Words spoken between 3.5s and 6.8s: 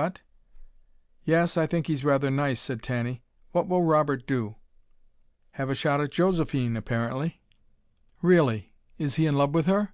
"What will Robert do?" "Have a shot at Josephine,